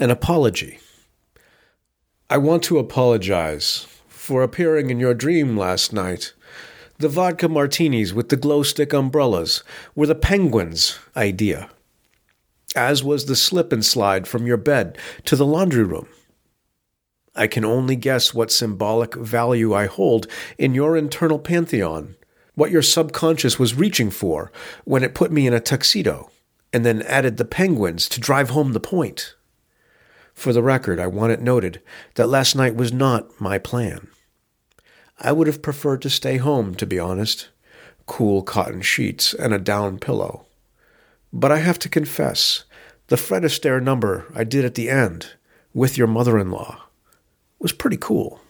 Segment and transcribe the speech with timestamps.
[0.00, 0.78] An apology.
[2.30, 6.32] I want to apologize for appearing in your dream last night.
[6.96, 9.62] The vodka martinis with the glow stick umbrellas
[9.94, 11.68] were the penguin's idea,
[12.74, 16.08] as was the slip and slide from your bed to the laundry room.
[17.36, 20.26] I can only guess what symbolic value I hold
[20.56, 22.16] in your internal pantheon,
[22.54, 24.50] what your subconscious was reaching for
[24.86, 26.30] when it put me in a tuxedo
[26.72, 29.34] and then added the penguins to drive home the point.
[30.40, 31.82] For the record, I want it noted
[32.14, 34.08] that last night was not my plan.
[35.18, 37.50] I would have preferred to stay home, to be honest.
[38.06, 40.46] Cool cotton sheets and a down pillow.
[41.30, 42.64] But I have to confess,
[43.08, 45.34] the Fred Astaire number I did at the end,
[45.74, 46.84] with your mother in law,
[47.58, 48.40] was pretty cool.